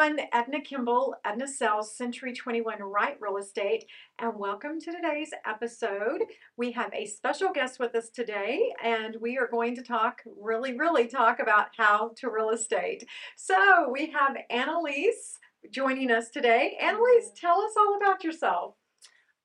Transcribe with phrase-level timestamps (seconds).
[0.00, 0.26] everyone.
[0.32, 3.84] Edna Kimball, Edna Sells, Century 21 Right Real Estate,
[4.18, 6.22] and welcome to today's episode.
[6.56, 10.76] We have a special guest with us today, and we are going to talk, really,
[10.76, 13.04] really talk about how to real estate.
[13.36, 15.38] So we have Annelise
[15.70, 16.78] joining us today.
[16.80, 18.76] Annelise, tell us all about yourself.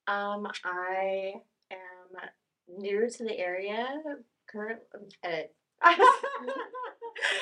[0.07, 1.33] Um, I
[1.71, 3.87] am new to the area.
[4.49, 4.79] Current,
[5.23, 5.29] uh,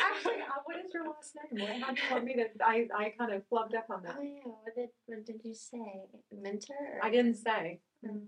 [0.05, 1.67] Actually, uh, what is your last name?
[1.67, 2.45] What, how do you me to?
[2.63, 4.15] I, I kind of flubbed up on that.
[4.19, 5.77] oh yeah, what did what did you say?
[6.31, 6.75] Mentor?
[7.01, 7.05] Or?
[7.05, 7.79] I didn't say.
[8.05, 8.25] Mhm.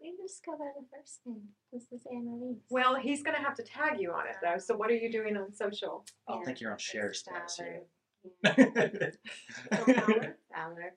[0.00, 1.48] We just- go by the first name.
[1.72, 2.62] This is Annelise.
[2.70, 4.58] Well, he's going to have to tag you on it though.
[4.58, 6.04] So, what are you doing on social?
[6.28, 7.82] I'll Yeah, think you're on it's share status here.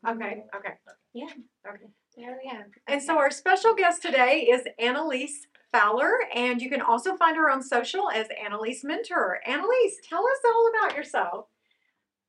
[0.08, 0.74] Okay, okay.
[1.14, 1.26] Yeah.
[1.68, 1.86] Okay.
[2.18, 2.68] There we are.
[2.88, 7.50] And so, our special guest today is Annelise Fowler, and you can also find her
[7.50, 9.40] on social as Annelise Mentor.
[9.46, 11.46] Annelise, tell us all about yourself.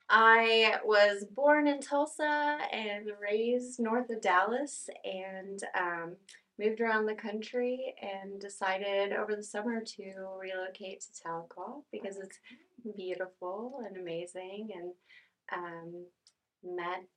[0.09, 6.17] I was born in Tulsa and raised north of Dallas and um,
[6.59, 12.39] moved around the country and decided over the summer to relocate to Tahlequah because it's
[12.95, 14.93] beautiful and amazing and
[15.53, 16.05] um,
[16.63, 17.09] met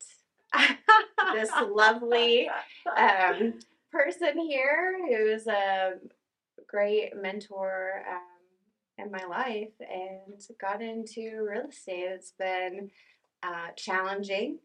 [1.33, 2.49] this lovely
[2.97, 3.55] um,
[3.91, 5.93] person here who's a
[6.67, 12.07] great mentor um, in my life and got into real estate.
[12.09, 12.89] It's been
[13.43, 14.59] uh, challenging,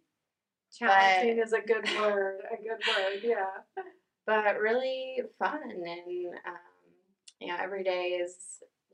[0.76, 2.40] Challenging is a good word.
[2.52, 3.20] A good word.
[3.22, 3.84] Yeah.
[4.26, 5.60] but really fun.
[5.62, 5.84] And
[6.46, 6.54] um,
[7.40, 8.36] you know, every day is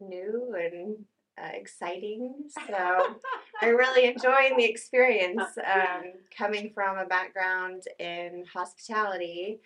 [0.00, 0.96] new and
[1.38, 2.34] uh, exciting.
[2.66, 3.16] So
[3.62, 5.42] I'm really enjoying the experience.
[5.66, 9.60] Um, coming from a background in hospitality,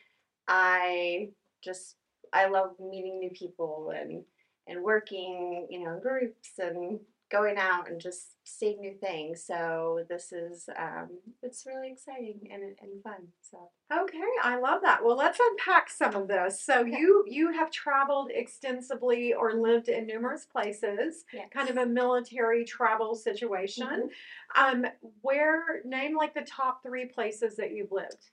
[0.48, 1.28] I
[1.62, 1.96] just
[2.32, 4.24] I love meeting new people and
[4.66, 7.00] and working, you know, in groups and
[7.30, 9.42] going out and just seeing new things.
[9.44, 11.08] So this is um,
[11.42, 13.28] it's really exciting and and fun.
[13.40, 15.04] So Okay, I love that.
[15.04, 16.60] Well, let's unpack some of this.
[16.62, 21.86] So you you have traveled extensively or lived in numerous places, yeah, kind of a
[21.86, 24.10] military travel situation.
[24.56, 24.86] Um,
[25.22, 28.30] where name like the top three places that you've lived?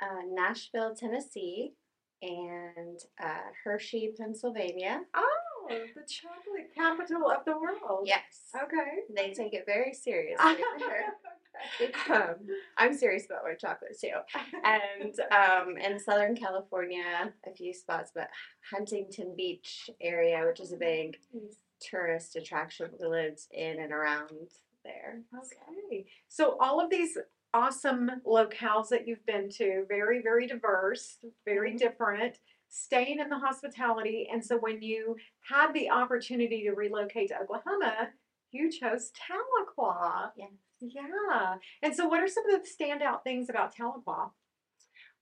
[0.00, 1.72] uh, Nashville, Tennessee,
[2.22, 5.02] and uh, Hershey, Pennsylvania.
[5.14, 8.04] Oh, the chocolate capital of the world.
[8.06, 9.00] Yes, Okay.
[9.14, 10.56] they take it very seriously.
[12.10, 12.34] um,
[12.76, 14.10] I'm serious about my chocolate too.
[14.64, 18.28] And um, in Southern California, a few spots, but
[18.72, 21.16] Huntington Beach area, which is a big
[21.80, 24.30] tourist attraction, we lived in and around
[24.84, 25.22] there.
[25.36, 26.06] Okay.
[26.28, 27.16] So all of these
[27.52, 31.78] awesome locales that you've been to, very, very diverse, very Mhm.
[31.78, 34.28] different, staying in the hospitality.
[34.30, 38.12] And so when you had the opportunity to relocate to Oklahoma,
[38.50, 40.32] you chose Tahlequah.
[40.36, 40.52] Yes.
[40.80, 41.58] Yeah.
[41.82, 44.32] And so what are some of the standout things about Tahlequah?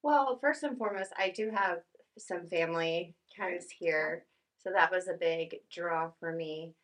[0.03, 1.83] Well, first and foremost, I do have
[2.19, 4.27] some family ties here,
[4.59, 6.75] so that was a big draw for me.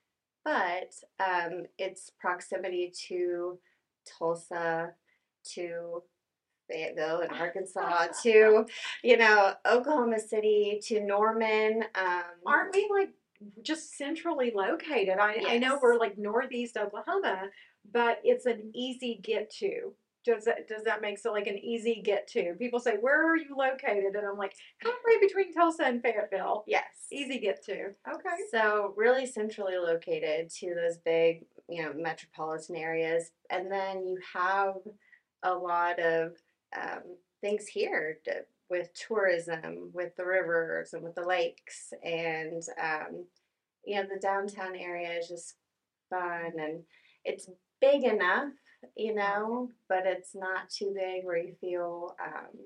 [0.44, 3.59] But um, its proximity to
[4.06, 4.93] Tulsa,
[5.54, 6.03] to
[6.69, 8.66] Fayetteville in Arkansas, to
[9.03, 11.84] you know Oklahoma City, to Norman.
[11.94, 13.10] Um, Aren't we like
[13.62, 15.19] just centrally located?
[15.19, 17.48] I, I know we're like northeast Oklahoma,
[17.93, 19.93] but it's an easy get to.
[20.34, 22.55] Does that does that make it like an easy get to?
[22.59, 26.03] People say, "Where are you located?" And I'm like, "Kind of right between Tulsa and
[26.03, 27.06] Fayetteville." Yes.
[27.11, 27.94] Easy get to.
[28.06, 28.37] Okay.
[28.50, 34.75] So really centrally located to those big, you know, metropolitan areas, and then you have
[35.44, 36.37] a lot of
[36.78, 37.03] um,
[37.41, 43.25] things here to, with tourism, with the rivers and with the lakes, and um,
[43.87, 45.55] you know, the downtown area is just
[46.10, 46.83] fun and
[47.25, 47.49] it's
[47.81, 48.53] big enough,
[48.97, 52.59] you know, but it's not too big where you feel, um,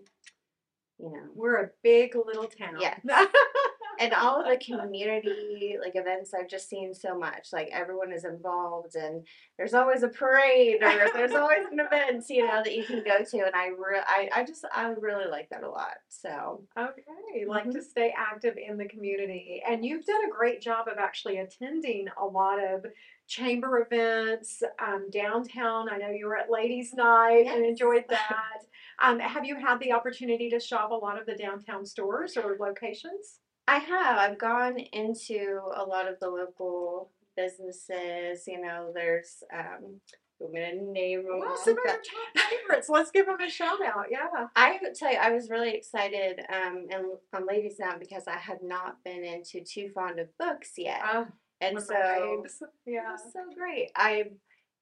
[0.98, 2.76] you know, We're a big little town.
[2.80, 3.00] Yes.
[4.00, 8.24] and all of the community like events i've just seen so much like everyone is
[8.24, 9.26] involved and
[9.58, 13.22] there's always a parade or there's always an event you know that you can go
[13.24, 17.02] to and i re- I, I just i really like that a lot so Okay,
[17.46, 17.72] like Mm-hmm.
[17.72, 22.06] to stay active in the community, and you've done a great job of actually attending
[22.20, 22.84] a lot of
[23.28, 25.88] chamber events um, downtown.
[25.90, 28.58] I know you were at Ladies' Night and enjoyed that.
[29.00, 32.56] um, have you had the opportunity to shop a lot of the downtown stores or
[32.58, 33.38] locations?
[33.68, 40.00] I have i've gone into a lot of the local businesses you know there's um
[40.44, 42.88] I'm gonna name them Well, some of your top favorites.
[42.88, 44.06] Let's give them a shout out.
[44.10, 44.46] Yeah.
[44.56, 48.38] I would tell you, I was really excited um, and on Ladies Night because I
[48.38, 51.00] had not been into Too Fond of Books yet.
[51.04, 51.26] Oh,
[51.60, 51.94] and so
[52.42, 52.62] babes.
[52.86, 53.12] It yeah.
[53.12, 53.90] was so great.
[53.94, 54.24] I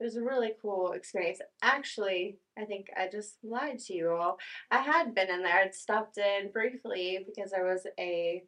[0.01, 1.41] it was a really cool experience.
[1.63, 4.39] Actually, I think I just lied to you all.
[4.71, 5.59] I had been in there.
[5.59, 8.43] I'd stopped in briefly because there was a,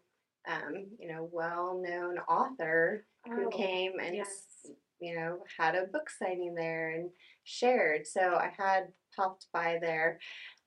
[0.49, 4.47] um, you know, well-known author who Oh, came and yes.
[5.01, 7.11] you know had a book signing there and
[7.45, 8.07] shared.
[8.07, 10.19] So I had popped by there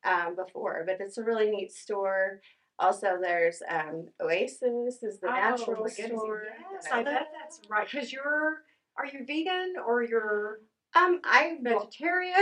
[0.05, 2.39] um, before, but it's a really neat store.
[2.77, 6.43] Also, there's um, Oasis is the Oh, natural store.
[6.73, 7.05] Yes, I love.
[7.05, 7.87] bet that's right.
[7.89, 8.57] Because you're,
[8.97, 10.59] are you vegan or you're
[10.93, 12.35] Um, I vegetarian?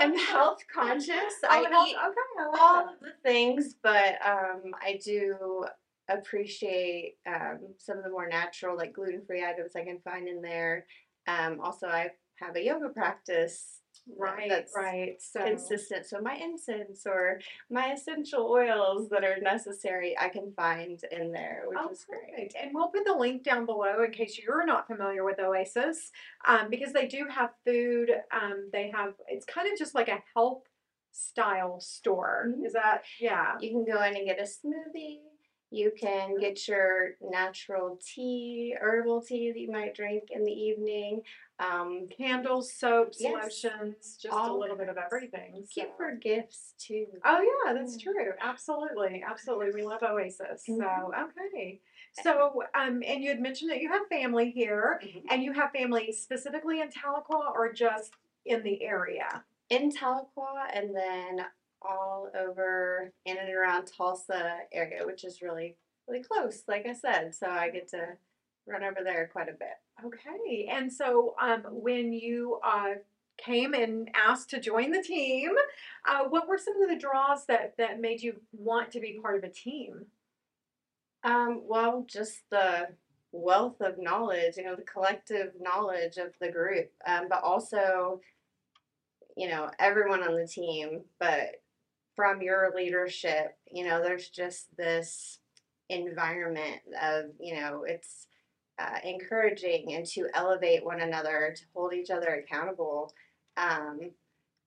[0.00, 1.34] am health conscious.
[1.44, 2.92] Oh, I health- eat okay, I like all that.
[2.94, 5.66] of the things, but um, I do
[6.14, 10.42] appreciate um, some of the more natural, like gluten free items I can find in
[10.42, 10.86] there.
[11.26, 12.10] Um, also, I
[12.40, 13.82] have a yoga practice
[14.18, 15.20] Right, that's right.
[15.20, 16.06] So consistent.
[16.06, 21.64] So my incense or my essential oils that are necessary, I can find in there,
[21.68, 22.30] which Oh, is great.
[22.30, 22.56] perfect.
[22.60, 26.10] And we'll put the link down below in case you're not familiar with Oasis,
[26.46, 28.10] um, because they do have food.
[28.32, 30.64] Um, they have it's kind of just like a health
[31.12, 32.46] style store.
[32.48, 32.66] Mhm.
[32.66, 33.56] Is that yeah?
[33.60, 35.20] You can go in and get a smoothie.
[35.72, 41.22] You can get your natural tea, herbal tea that you might drink in the evening.
[41.58, 43.32] Um, Candles, soaps, Yes.
[43.42, 45.64] lotions, just a All little bit of everything.
[45.70, 45.86] so.
[45.96, 47.06] for gifts too.
[47.24, 48.32] Oh yeah, that's true.
[48.42, 49.70] Absolutely, absolutely.
[49.72, 50.66] We love Oasis.
[50.66, 51.36] So Mhm.
[51.46, 51.80] okay.
[52.22, 55.24] So um, and you had mentioned that you have family here, Mhm.
[55.30, 58.12] and you have family specifically in Tahlequah or just
[58.44, 59.42] in the area.
[59.70, 61.46] In Tahlequah and then
[61.88, 65.76] all over in and around Tulsa area, which is really,
[66.08, 67.34] really close, like I said.
[67.34, 68.16] So I get to
[68.66, 69.78] run over there quite a bit.
[70.04, 72.94] Okay, and so um, when you uh,
[73.38, 75.50] came and asked to join the team,
[76.08, 79.36] uh, what were some of the draws that that made you want to be part
[79.36, 80.06] of a team?
[81.24, 82.88] Um, well, just the
[83.32, 88.20] wealth of knowledge, you know, the collective knowledge of the group, um, but also,
[89.36, 91.61] you know, everyone on the team, but
[92.16, 95.38] from your leadership, you know, there's just this
[95.88, 98.26] environment of, you know, it's
[98.78, 103.12] uh, encouraging and to elevate one another, to hold each other accountable.
[103.56, 104.10] Um,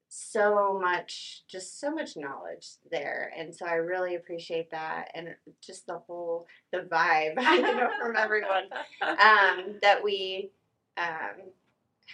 [0.07, 3.33] so much, just so much knowledge there.
[3.37, 5.09] And so I really appreciate that.
[5.13, 8.65] And just the whole, the vibe, you know, from everyone
[9.01, 10.51] um, that we
[10.97, 11.49] um,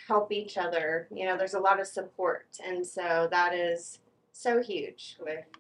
[0.07, 1.07] help each other.
[1.13, 2.47] You know, there's a lot of support.
[2.65, 3.99] And so that is
[4.41, 5.17] so huge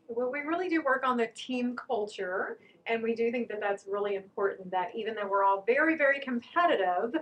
[0.07, 2.57] Well, we really do work on the team culture,
[2.87, 4.71] and we do think that that's really important.
[4.71, 7.15] That even though we're all very, very competitive,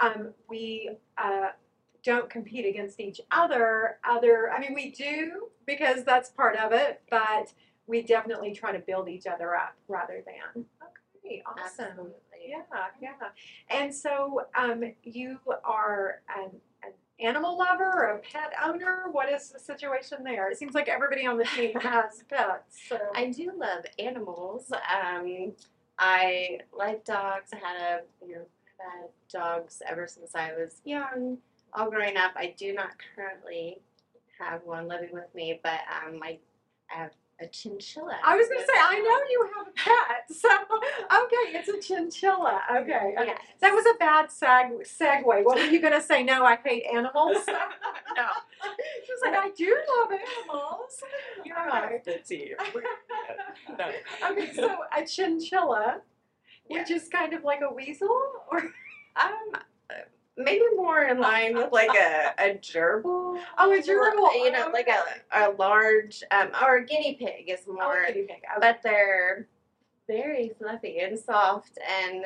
[0.00, 1.48] um, we uh,
[2.02, 3.98] don't compete against each other.
[4.08, 7.52] Other, I mean, we do because that's part of it, but
[7.86, 10.64] we definitely try to build each other up rather than.
[11.24, 11.86] Okay, awesome.
[11.86, 12.12] Absolutely.
[12.46, 12.62] Yeah,
[13.00, 13.28] yeah.
[13.70, 16.50] And so, um, you are an,
[16.82, 19.04] an animal lover or a pet owner.
[19.10, 20.50] What is the situation there?
[20.50, 22.78] It seems like everybody on the team has pets.
[22.88, 24.70] So I do love animals.
[24.72, 25.52] Um,
[25.98, 27.50] I like dogs.
[27.52, 31.38] I had a, you know, I've had dogs ever since I was young,
[31.72, 32.32] all growing up.
[32.36, 33.80] I do not currently
[34.38, 36.38] have one living with me, but um, I,
[36.90, 38.16] I have a chinchilla.
[38.24, 40.24] I was going to say, I know you have a pet.
[40.38, 42.60] So, okay, it's a chinchilla.
[42.70, 43.14] Okay.
[43.18, 43.26] okay.
[43.26, 43.40] Yes.
[43.60, 45.44] That was a bad seg- segue.
[45.44, 46.22] What were you going to say?
[46.22, 47.38] No, I hate animals.
[47.46, 48.26] no.
[49.04, 51.02] She was like, I do love animals.
[51.44, 52.54] You're the team.
[53.78, 53.90] no.
[54.30, 56.00] Okay, so a chinchilla,
[56.66, 58.08] which is kind of like a weasel,
[58.50, 58.62] or
[59.16, 59.60] Um,
[60.38, 63.38] maybe more in line with like a, a gerbil.
[63.58, 64.44] Oh, a gerbil.
[64.44, 68.12] You know, like a, a large, um, or a guinea pig is oh, more, a
[68.12, 68.36] guinea pig.
[68.36, 68.60] Okay.
[68.60, 69.48] but they're
[70.06, 72.24] very fluffy and soft and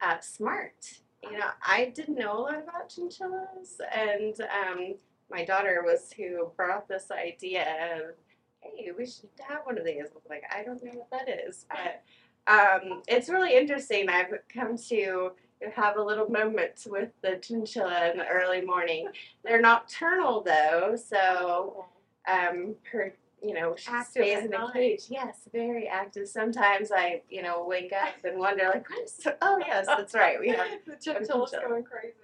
[0.00, 1.00] uh, smart.
[1.22, 4.94] You know, I didn't know a lot about chinchillas, and um,
[5.30, 8.14] my daughter was who brought this idea of,
[8.60, 10.04] hey, we should have one of these.
[10.04, 12.02] I like, I don't know what that is, but
[12.50, 14.08] um, it's really interesting.
[14.08, 15.32] I've come to
[15.74, 19.08] have a little moment with the chinchilla in the early morning.
[19.44, 21.84] They're nocturnal though, so
[22.28, 24.72] um, her, you know, she Active stays in night.
[24.74, 25.02] cage.
[25.08, 26.28] Yes, very active.
[26.28, 29.26] Sometimes I, you know, wake up and wonder, like, what is?
[29.40, 30.38] Oh, yes, that's right.
[30.38, 31.68] We have the chinchilla's chinchilla.
[31.68, 32.14] going crazy.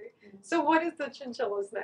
[0.42, 1.82] So, what is the chinchilla's name?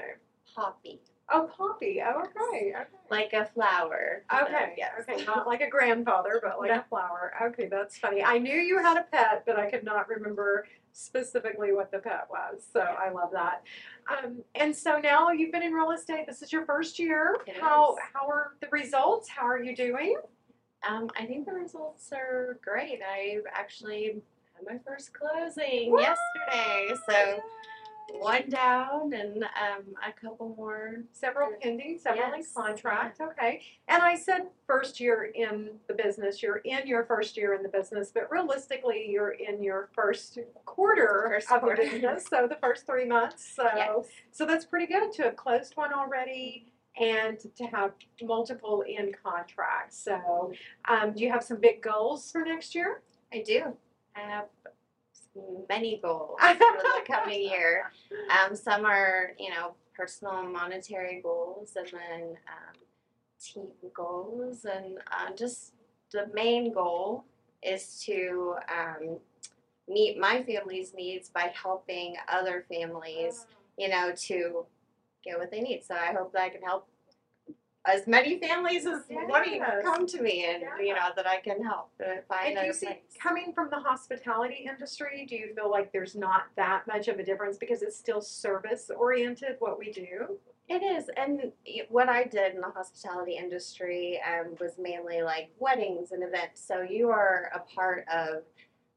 [0.54, 1.00] poppy,
[1.32, 2.02] Oh, Poppy.
[2.04, 2.75] Oh, okay.
[2.75, 2.85] Okay.
[3.11, 4.23] like a flower.
[4.42, 4.75] Okay.
[4.76, 4.90] yes.
[5.09, 5.25] Okay.
[5.25, 6.80] Not like a grandfather, but like No.
[6.80, 7.32] a flower.
[7.42, 8.23] Okay, that's funny.
[8.23, 12.26] I knew you had a pet, but I could not remember specifically what the pet
[12.30, 12.62] was.
[12.72, 13.62] So I love that.
[14.11, 16.26] Um, and so now you've been in real estate.
[16.26, 17.37] This is your first year.
[17.46, 17.99] It how is.
[18.12, 19.28] how are the results?
[19.28, 20.16] How are you doing?
[20.88, 23.00] Um, I think the results are great.
[23.08, 24.16] I actually
[24.54, 26.02] had my first closing What?
[26.02, 27.40] yesterday, so
[28.21, 31.02] one down and um, a couple more.
[31.12, 32.52] Several pending, several in Yes.
[32.52, 33.62] contract, okay.
[33.88, 37.69] And I said first year in the business, you're in your first year in the
[37.69, 41.85] business, but realistically, you're in your first quarter First of quarter.
[41.85, 43.45] the business, so the first three months.
[43.57, 44.07] So, Yes.
[44.31, 47.92] so that's pretty good to have closed one already and to have
[48.23, 49.95] multiple in contract.
[49.95, 50.52] So,
[50.87, 53.02] um, do you have some big goals for next year?
[53.33, 53.76] I do.
[54.14, 54.49] I have
[55.69, 57.91] many goals for the coming year.
[58.31, 62.77] Um, some are, you know, personal monetary goals, and then um,
[63.41, 65.73] team goals, and uh, just
[66.12, 67.25] the main goal
[67.62, 69.19] is to um,
[69.89, 73.47] meet my family's needs by helping other families,
[73.79, 74.65] you know, to
[75.25, 75.83] get what they need.
[75.85, 76.89] So I hope that I can help
[77.85, 81.62] as many families as want to come to me, and you know that I can
[81.62, 82.99] help uh, find And you see, place.
[83.21, 87.25] coming from the hospitality industry, do you feel like there's not that much of a
[87.25, 90.39] difference because it's still service oriented what we do?
[90.69, 91.53] It is, and
[91.89, 96.65] what I did in the hospitality industry um, was mainly like weddings and events.
[96.67, 98.45] So you are a part of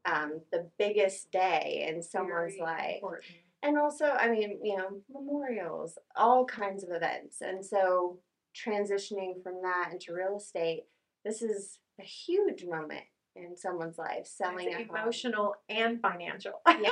[0.04, 3.24] um, the biggest day in someone's Very life, important.
[3.64, 7.40] and also, I mean, you know, memorials, all kinds of events.
[7.40, 8.18] And so
[8.56, 10.84] transitioning from that into real estate,
[11.24, 14.26] this is a huge moment in someone's life.
[14.26, 14.96] Selling It's a home.
[14.96, 16.52] emotional and financial.
[16.66, 16.90] Yeah.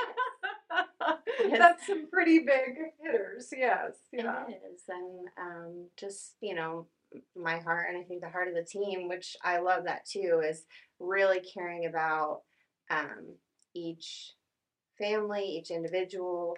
[1.57, 3.93] That's some pretty big hitters, yes.
[4.11, 4.45] Yeah.
[4.47, 6.87] It is, and um, just you know,
[7.35, 10.41] my heart, and I think the heart of the team, which I love that too,
[10.47, 10.65] is
[10.99, 12.41] really caring about
[12.89, 13.35] um,
[13.73, 14.33] each
[14.97, 16.55] family, each individual,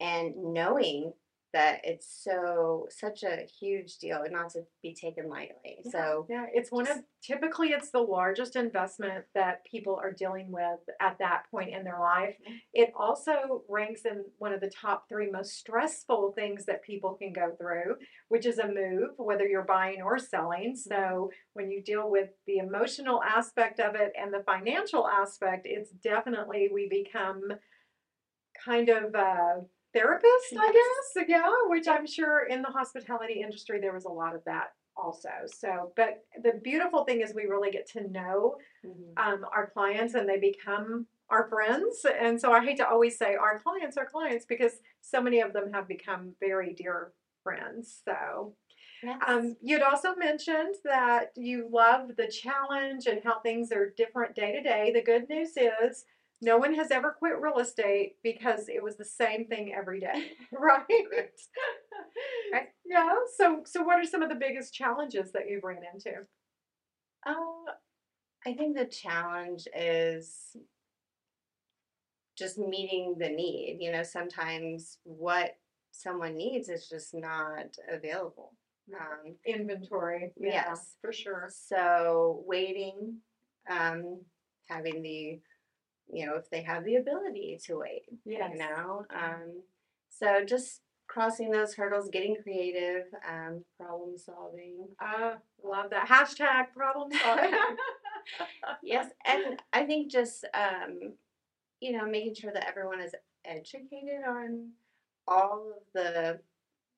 [0.00, 1.12] and knowing
[1.52, 5.78] that it's so such a huge deal and not to be taken lightly.
[5.90, 10.78] So Yeah, it's one of typically it's the largest investment that people are dealing with
[11.00, 12.36] at that point in their life.
[12.72, 17.32] It also ranks in one of the top three most stressful things that people can
[17.32, 17.96] go through,
[18.28, 20.76] which is a move, whether you're buying or selling.
[20.76, 25.90] So when you deal with the emotional aspect of it and the financial aspect, it's
[25.90, 27.42] definitely we become
[28.64, 29.54] kind of uh
[29.92, 31.24] therapist, I guess.
[31.28, 35.30] Yeah, which I'm sure in the hospitality industry there was a lot of that also.
[35.46, 38.56] So, but the beautiful thing is we really get to know
[39.16, 42.04] um, our clients and they become our friends.
[42.20, 45.52] And so I hate to always say our clients are clients because so many of
[45.52, 48.02] them have become very dear friends.
[48.04, 48.54] So,
[49.02, 49.18] yes.
[49.26, 54.52] um, you'd also mentioned that you love the challenge and how things are different day
[54.52, 54.90] to day.
[54.92, 56.04] The good news is
[56.42, 60.32] no one has ever quit real estate because it was the same thing every day,
[60.52, 60.84] right?
[62.52, 62.68] Right.
[62.84, 63.14] Yeah.
[63.36, 66.10] So, so what are some of the biggest challenges that you've ran into?
[67.26, 67.64] Um,
[68.46, 70.56] I think the challenge is
[72.36, 73.78] just meeting the need.
[73.80, 75.56] You know, sometimes what
[75.92, 78.52] someone needs is just not available.
[78.98, 80.32] Um, Inventory.
[80.36, 80.96] Yeah, Yes.
[81.00, 81.48] for sure.
[81.52, 83.18] so waiting,
[83.68, 84.20] um,
[84.68, 85.40] having the,
[86.12, 88.50] you know, if they have the ability to wait, Yes.
[88.52, 89.04] you know.
[89.14, 89.62] Um,
[90.10, 94.86] so just crossing those hurdles, getting creative, um, problem solving.
[95.00, 97.52] Uh, love that hashtag problem solving.
[98.82, 101.14] yes and i think just um
[101.80, 103.14] you know making sure that everyone is
[103.44, 104.68] educated on
[105.26, 106.38] all of the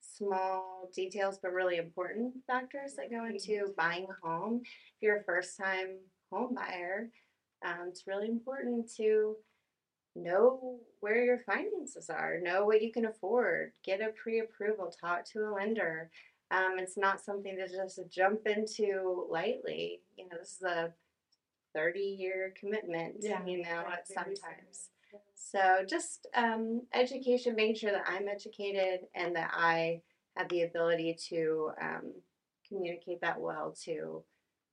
[0.01, 5.25] small details but really important factors that go into buying a home if you're a
[5.25, 5.97] first time
[6.31, 7.09] home buyer
[7.65, 9.37] um, it's really important to
[10.15, 15.41] know where your finances are know what you can afford get a pre-approval talk to
[15.41, 16.11] a lender
[16.51, 20.93] um, it's not something to just jump into lightly you know this is a
[21.75, 24.91] 30 year commitment, Yeah, you know, very sometimes.
[25.35, 30.01] So just um, education, making sure that I'm educated and that I
[30.37, 32.13] have the ability to um,
[32.67, 34.23] communicate that well to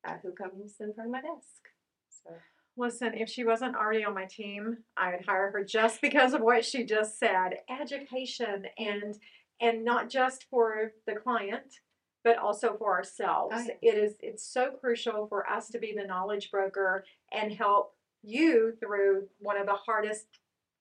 [0.08, 1.68] uh, who comes in front of my desk.
[2.10, 2.32] So
[2.80, 6.42] Listen, if she wasn't already on my team, I would hire her just because of
[6.42, 7.58] what she just said.
[7.70, 9.18] Education and
[9.62, 11.82] and not just for the client,
[12.24, 13.56] but also for ourselves.
[13.58, 17.96] Oh, It is it's so crucial for us to be the knowledge broker and help
[18.24, 20.28] you through one of the hardest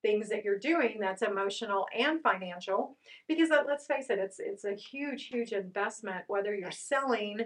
[0.01, 4.75] things that you're doing that's emotional and financial because let's face it it's it's a
[4.75, 7.41] huge huge investment whether you're selling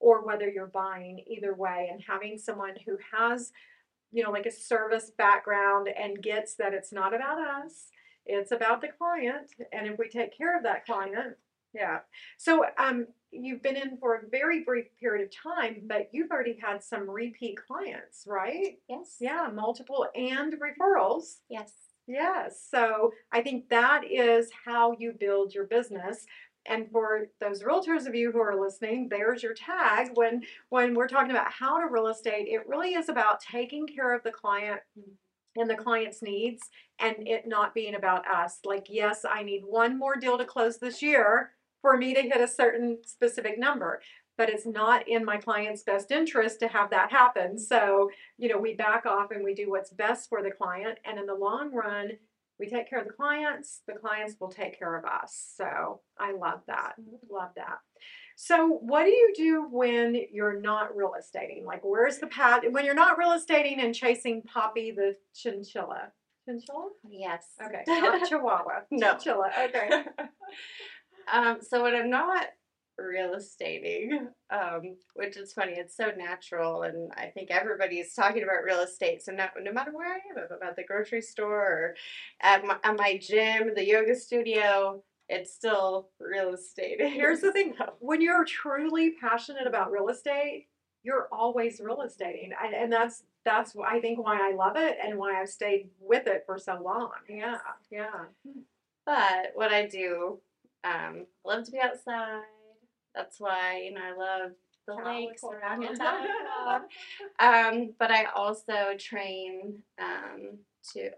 [0.00, 3.52] or whether you're buying either way and having someone who has
[4.14, 7.88] you know, like a service background and gets that it's not about us,
[8.24, 9.50] it's about the client.
[9.72, 11.36] And if we take care of that client,
[11.74, 11.98] yeah.
[12.38, 16.56] So um, you've been in for a very brief period of time, but you've already
[16.62, 18.78] had some repeat clients, right?
[18.88, 21.38] yes, Yeah, multiple and referrals.
[21.50, 21.72] yes.
[22.06, 22.62] Yes.
[22.70, 26.26] So I think that is how you build your business.
[26.66, 30.10] And for those realtors of you who are listening, there's your tag.
[30.14, 34.14] When when we're talking about how to real estate, it really is about taking care
[34.14, 34.80] of the client
[35.56, 38.58] and the client's needs and it not being about us.
[38.64, 42.40] Like, yes, I need one more deal to close this year for me to hit
[42.40, 44.00] a certain specific number
[44.36, 47.58] but it's not in my client's best interest to have that happen.
[47.58, 50.98] So, you know, we back off and we do what's best for the client.
[51.04, 52.12] And in the long run,
[52.58, 55.54] we take care of the clients, the clients will take care of us.
[55.56, 56.94] So I love that.
[57.30, 57.78] Love that.
[58.36, 61.64] So, what do you do when you're not real estating?
[61.64, 66.12] Like, where's the path when you're not real estating and chasing Poppy the chinchilla?
[66.44, 66.88] Chinchilla?
[67.08, 67.44] Yes.
[67.64, 68.82] Okay, not Chihuahua.
[68.90, 69.12] No.
[69.12, 69.50] Chinchilla.
[69.66, 70.04] Okay.
[71.32, 72.46] um, so when I'm not
[72.98, 75.72] real estating, um, which is funny.
[75.72, 79.22] It's so natural, and I think everybody's talking about real estate.
[79.22, 81.94] So no, no matter where I am, if I'm at the grocery store or
[82.40, 87.00] at my, at my gym, the yoga studio, it's still real estate.
[87.00, 90.66] Here's the thing: when you're truly passionate about real estate,
[91.02, 95.18] you're always real estating, and, and that's that's I think why I love it and
[95.18, 97.10] why I've stayed with it for so long.
[97.28, 97.58] Yeah,
[97.90, 98.24] yeah.
[99.06, 100.40] But what I do,
[100.82, 102.42] um, love to be outside.
[103.14, 104.52] That's why you know I love
[104.86, 105.92] the lakes around here.
[107.38, 110.58] um, but I also train um,
[110.92, 111.10] to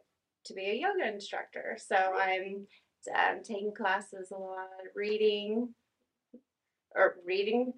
[0.44, 1.76] to be a yoga instructor.
[1.78, 2.66] So I'm
[3.14, 5.74] um, taking classes a lot, reading
[6.94, 7.72] or reading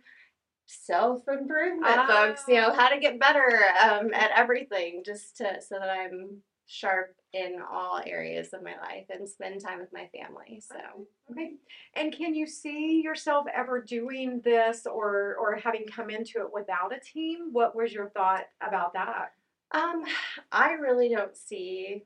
[0.66, 2.44] self improvement books.
[2.48, 7.16] You know how to get better um, at everything, just to so that I'm sharp
[7.32, 10.60] in all areas of my life and spend time with my family.
[10.60, 11.52] So okay.
[11.94, 16.94] And can you see yourself ever doing this or or having come into it without
[16.94, 17.48] a team?
[17.52, 19.32] What was your thought about that?
[19.72, 20.04] Um,
[20.52, 22.04] I really don't see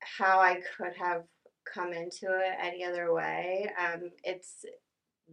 [0.00, 1.24] how I could have
[1.64, 3.70] come into it any other way.
[3.78, 4.64] Um, it's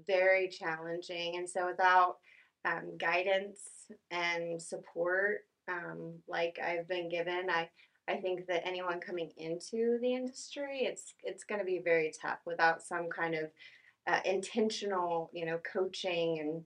[0.08, 2.18] very challenging, and so without
[2.66, 3.60] um, guidance
[4.12, 7.70] and support, um, like I've been given, I
[8.08, 12.40] I think that anyone coming into the industry, it's it's going to be very tough
[12.46, 13.46] without some kind of
[14.08, 16.64] uh, intentional, you know, coaching and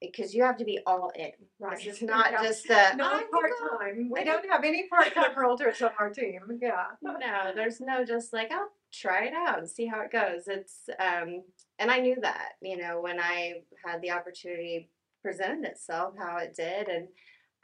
[0.00, 1.30] because you have to be all in.
[1.60, 1.76] Right.
[1.82, 2.42] This is not Yeah.
[2.42, 4.10] just a Not part time.
[4.10, 6.40] We don't have any part time realtors on our team.
[6.60, 6.86] Yeah.
[7.02, 10.48] no, there's no just like I'll try it out and see how it goes.
[10.48, 11.42] It's um,
[11.78, 14.90] and I knew that you know when I had the opportunity
[15.22, 17.06] presented itself how it did, and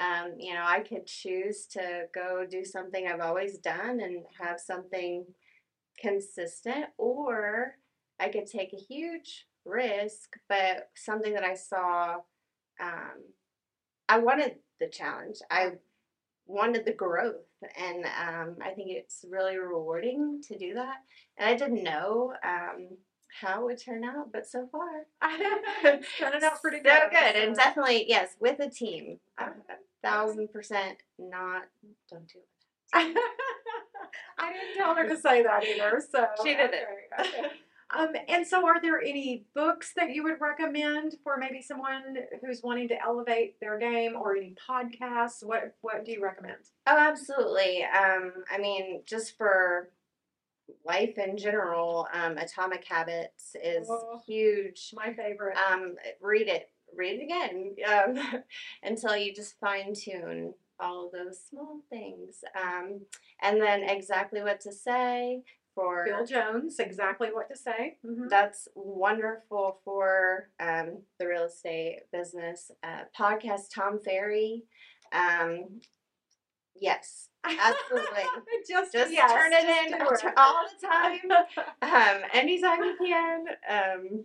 [0.01, 4.61] um, you know I could choose to go do something I've always done and have
[4.61, 5.25] something
[6.01, 7.77] consistent, or
[8.21, 12.17] I could take a huge risk, but something that I saw.
[12.81, 13.25] Um,
[14.09, 15.39] I wanted the challenge.
[15.51, 15.73] I
[16.49, 17.45] wanted the growth
[17.79, 20.97] and um, i think it's really rewarding to do that
[21.37, 22.89] and i didn't know um,
[23.41, 24.89] how it would turn out but so far
[25.85, 27.11] it's turning out pretty so good.
[27.11, 29.45] good and definitely yes with a team a
[30.03, 31.63] thousand percent not
[32.11, 33.17] don't do it
[34.39, 36.01] I didn't tell her to say that either.
[36.11, 36.79] So She did okay,
[37.19, 37.27] it.
[37.27, 37.49] okay.
[37.97, 42.63] Um, and so, are there any books that you would recommend for maybe someone who's
[42.63, 45.43] wanting to elevate their game, or any podcasts?
[45.43, 46.57] What What do you recommend?
[46.87, 49.91] oh absolutely um, i mean just for
[50.85, 54.21] life in general um, atomic habits is Oh.
[54.27, 55.57] huge My favorite.
[55.57, 58.43] um, read it, read it again um,
[58.83, 62.45] until you just fine tune all those small things.
[62.57, 63.01] Um,
[63.43, 65.43] and then exactly what to say
[65.75, 67.99] for Phil Jones, exactly what to say.
[68.05, 68.29] Mhm.
[68.29, 72.71] that's wonderful for um, the real estate business.
[72.83, 74.65] Uh, podcast Tom Ferry.
[75.13, 75.81] Um,
[76.75, 78.25] yes, absolutely.
[78.69, 81.31] just Just yes, turn it just in all the time.
[81.83, 83.45] um, anytime you can.
[83.69, 84.25] Um,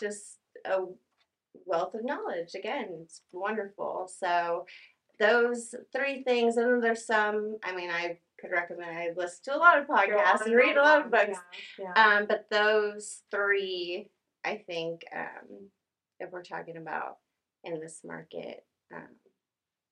[0.00, 0.78] just a
[1.66, 2.54] wealth of knowledge.
[2.54, 4.08] Again, it's wonderful.
[4.18, 4.66] So
[5.18, 7.56] those three things, and then there's some.
[7.64, 8.96] I mean, I could recommend.
[8.96, 11.38] I listen to a lot of podcasts and read a lot of books.
[11.78, 12.16] Yeah, yeah.
[12.18, 14.08] Um, but those three,
[14.44, 15.68] I think, um,
[16.18, 17.18] if we're talking about
[17.64, 19.08] in this market, um,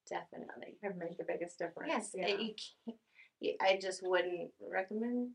[0.09, 0.75] definitely.
[0.83, 1.89] have made the biggest difference.
[1.91, 2.27] Yes, yeah.
[2.27, 2.53] it- you
[2.85, 2.97] can't.
[3.39, 5.29] You, I just wouldn't recommend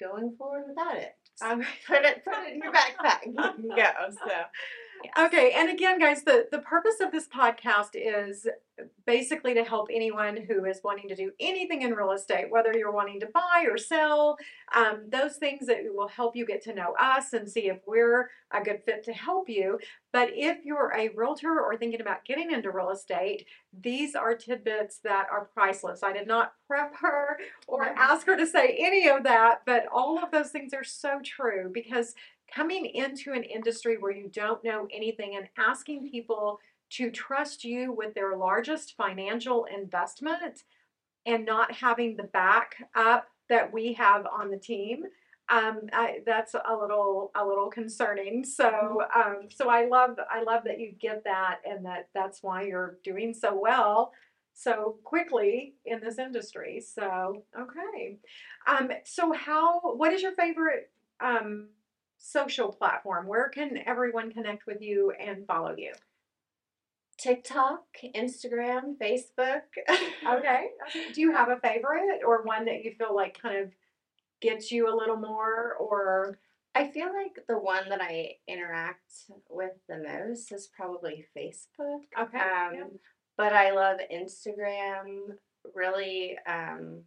[0.00, 1.14] going forward without it.
[1.38, 3.26] Just Um, put it put it in your backpack.
[3.26, 3.90] You can go.
[4.10, 4.34] So
[5.18, 8.46] Okay, and again, guys, the, the purpose of this podcast is
[9.06, 12.92] basically to help anyone who is wanting to do anything in real estate, whether you're
[12.92, 14.36] wanting to buy or sell,
[14.74, 18.30] um, those things that will help you get to know us and see if we're
[18.52, 19.78] a good fit to help you.
[20.12, 23.46] But if you're a realtor or thinking about getting into real estate,
[23.78, 26.02] these are tidbits that are priceless.
[26.02, 30.22] I did not prep her or ask her to say any of that, but all
[30.22, 32.14] of those things are so true because
[32.54, 36.58] coming into an industry where you don't know anything and asking people
[36.90, 40.64] to trust you with their largest financial investment
[41.24, 45.04] and not having the backup that we have on the team
[45.48, 48.44] um, I, that's a little a little concerning.
[48.44, 52.62] So um, so I love I love that you get that and that that's why
[52.62, 54.12] you're doing so well
[54.54, 56.80] so quickly in this industry.
[56.80, 58.18] So okay.
[58.66, 61.68] Um, so how what is your favorite um,
[62.22, 63.26] social platform?
[63.26, 65.92] Where can everyone connect with you and follow you?
[67.18, 67.84] TikTok,
[68.16, 69.62] Instagram, Facebook.
[70.28, 70.68] okay.
[71.12, 73.72] Do you have a favorite or one that you feel like kind of
[74.40, 76.38] gets you a little more or
[76.74, 79.12] I feel like the one that I interact
[79.50, 82.00] with the most is probably Facebook.
[82.18, 82.38] Okay.
[82.38, 82.84] Um, yeah.
[83.36, 85.34] But I love Instagram
[85.74, 87.02] really um,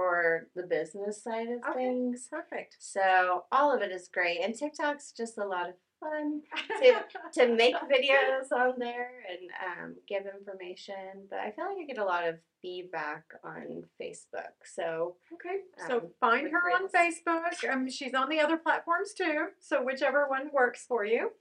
[0.00, 1.74] for the business side of Okay.
[1.74, 2.26] things.
[2.30, 2.76] Perfect.
[2.78, 4.40] So all of it is great.
[4.40, 6.40] And TikTok's just a lot of fun
[6.80, 11.26] to, to make videos on there and um, give information.
[11.28, 14.54] But I feel like I get a lot of feedback on Facebook.
[14.64, 17.70] So Okay, so um, find her on Facebook.
[17.70, 21.32] Um, she's on the other platforms too, so whichever one works for you.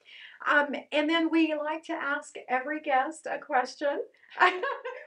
[0.46, 4.02] Um, and then we like to ask every guest a question.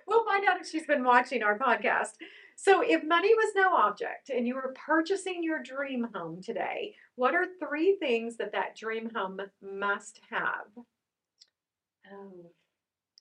[0.09, 2.13] we'll find out if she's been watching our podcast.
[2.57, 7.35] So, if money was no object and you were purchasing your dream home today, what
[7.35, 10.67] are three things that that dream home must have?
[12.13, 12.33] um,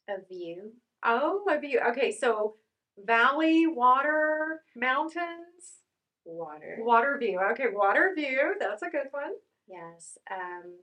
[0.10, 0.74] a view.
[1.04, 1.80] Oh, a view.
[1.90, 2.56] Okay, so
[2.98, 5.80] valley, water, mountains,
[6.26, 6.78] Water.
[6.80, 7.40] water view.
[7.52, 8.56] Okay, water view.
[8.60, 9.34] That's a good one.
[9.68, 10.18] Yes.
[10.30, 10.76] Um,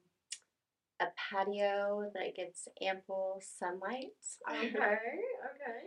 [1.01, 4.07] a patio that gets ample sunlight.
[4.51, 5.85] Okay, okay.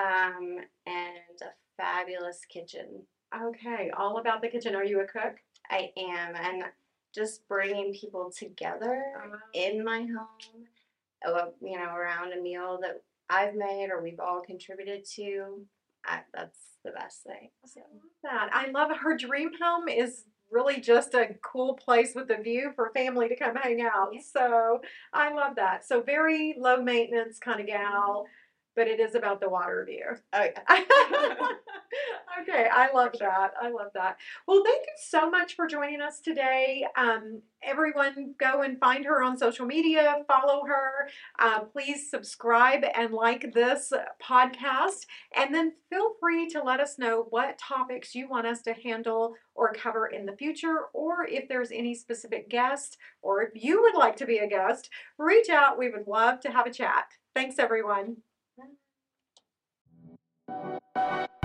[0.00, 3.02] Um, and a fabulous kitchen.
[3.34, 4.74] Okay, all about the kitchen.
[4.74, 5.36] Are you a cook?
[5.70, 6.64] I am, and
[7.14, 9.02] just bringing people together
[9.52, 15.04] in my home, you know, around a meal that I've made or we've all contributed
[15.16, 15.64] to.
[16.04, 17.50] I, that's the best thing.
[17.66, 17.80] So.
[18.22, 18.50] that.
[18.52, 18.90] I love.
[18.96, 23.36] Her dream home is really just a cool place with a view for family to
[23.36, 24.10] come hang out.
[24.12, 24.20] Yeah.
[24.20, 24.80] So
[25.12, 25.86] I love that.
[25.86, 28.26] So very low maintenance kind of gal,
[28.80, 30.06] but it is about the water view.
[30.32, 30.80] Oh yeah.
[32.40, 33.52] okay, I love that.
[33.60, 34.16] I love that.
[34.48, 36.86] Well, thank you so much for joining us today.
[36.96, 41.10] Um, everyone, go and find her on social media, follow her.
[41.38, 45.04] Uh, please subscribe and like this podcast,
[45.36, 49.34] and then feel free to let us know what topics you want us to handle
[49.54, 53.94] or cover in the future, or if there's any specific guest, or if you would
[53.94, 54.88] like to be a guest,
[55.18, 55.78] reach out.
[55.78, 57.04] We would love to have a chat.
[57.34, 58.16] Thanks, everyone
[60.50, 61.39] you